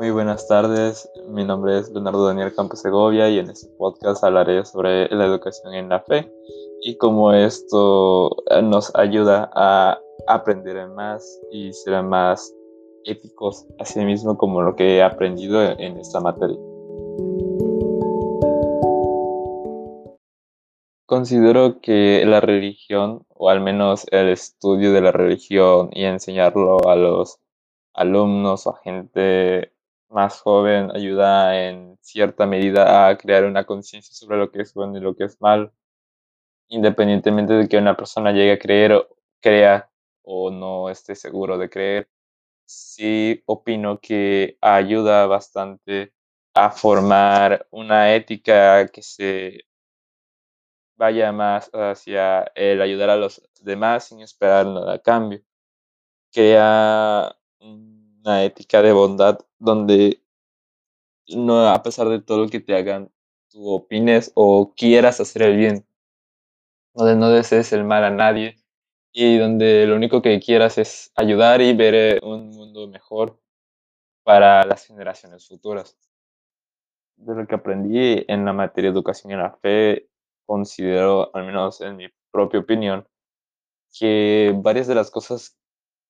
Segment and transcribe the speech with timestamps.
[0.00, 4.64] Muy buenas tardes, mi nombre es Leonardo Daniel Campos Segovia y en este podcast hablaré
[4.64, 6.32] sobre la educación en la fe
[6.80, 12.50] y cómo esto nos ayuda a aprender más y ser más
[13.04, 16.56] éticos a sí mismo como lo que he aprendido en esta materia.
[21.04, 26.96] Considero que la religión, o al menos el estudio de la religión y enseñarlo a
[26.96, 27.38] los
[27.92, 29.74] alumnos o a gente
[30.10, 34.98] más joven, ayuda en cierta medida a crear una conciencia sobre lo que es bueno
[34.98, 35.72] y lo que es mal,
[36.68, 39.08] independientemente de que una persona llegue a creer o
[39.40, 39.90] crea
[40.22, 42.08] o no esté seguro de creer.
[42.66, 46.12] Sí opino que ayuda bastante
[46.54, 49.64] a formar una ética que se
[50.96, 55.40] vaya más hacia el ayudar a los demás sin esperar nada a cambio.
[56.32, 57.36] Crea
[58.24, 60.22] una ética de bondad donde
[61.28, 63.10] no a pesar de todo lo que te hagan,
[63.50, 65.86] tú opines o quieras hacer el bien,
[66.94, 68.56] donde no desees el mal a nadie
[69.12, 73.38] y donde lo único que quieras es ayudar y ver eh, un mundo mejor
[74.22, 75.96] para las generaciones futuras.
[77.16, 80.08] De lo que aprendí en la materia de educación en la fe,
[80.46, 83.06] considero, al menos en mi propia opinión,
[83.92, 85.59] que varias de las cosas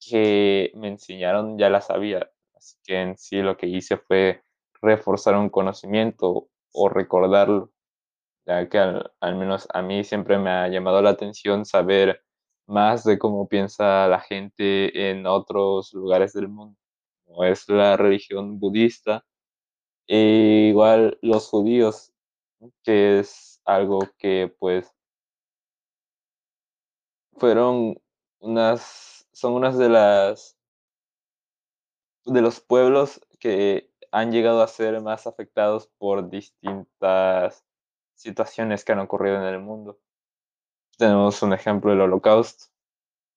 [0.00, 2.30] que me enseñaron ya las sabía.
[2.54, 4.42] Así que en sí lo que hice fue
[4.80, 7.72] reforzar un conocimiento o recordarlo,
[8.46, 12.22] ya que al, menos a mí siempre me ha llamado la atención saber
[12.66, 16.78] más de cómo piensa la gente en otros lugares del mundo,
[17.24, 19.24] como es la religión budista,
[20.06, 22.12] e igual los judíos,
[22.82, 24.92] que es algo que pues
[27.38, 27.96] fueron
[28.40, 30.58] unas, son unas de las,
[32.24, 37.64] de los pueblos que han llegado a ser más afectados por distintas
[38.14, 40.00] situaciones que han ocurrido en el mundo.
[40.96, 42.64] Tenemos un ejemplo del holocausto.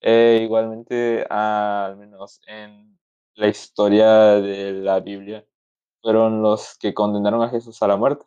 [0.02, 3.00] E igualmente, al menos en
[3.36, 4.08] la historia
[4.42, 5.46] de la Biblia,
[6.02, 8.26] fueron los que condenaron a Jesús a la muerte.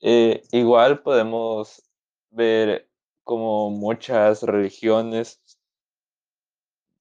[0.00, 1.88] Eh, igual podemos
[2.30, 2.90] ver
[3.22, 5.40] como muchas religiones,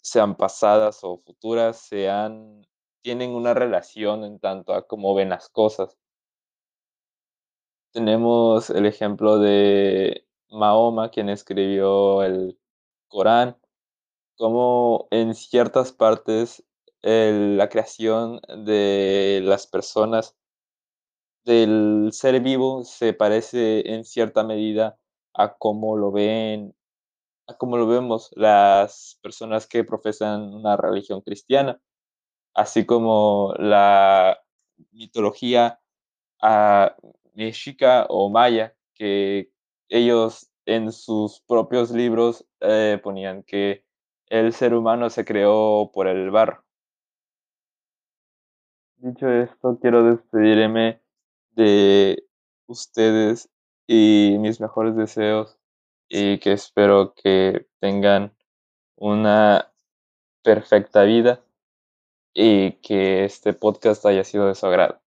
[0.01, 1.89] sean pasadas o futuras,
[3.01, 5.97] tienen una relación en tanto a cómo ven las cosas.
[7.94, 12.59] Tenemos el ejemplo de Mahoma, quien escribió el
[13.07, 13.57] Corán,
[14.35, 16.63] como en ciertas partes
[17.03, 20.35] la creación de las personas
[21.44, 25.00] del ser vivo se parece en cierta medida
[25.33, 26.75] a cómo lo ven,
[27.51, 31.79] a cómo lo vemos las personas que profesan una religión cristiana,
[32.53, 34.39] así como la
[34.91, 35.79] mitología
[36.41, 36.95] ah,
[37.34, 39.51] mexica o maya, que
[39.89, 43.85] ellos en sus propios libros eh, ponían que
[44.28, 46.63] el ser humano se creó por el barro.
[48.97, 51.01] Dicho esto, quiero despedirme
[51.51, 52.23] de
[52.68, 53.50] ustedes
[53.88, 55.60] y mis mejores deseos
[56.13, 58.35] y que espero que tengan
[58.97, 59.72] una
[60.44, 61.41] perfecta vida
[62.33, 65.01] y que este podcast haya sido de su agrado.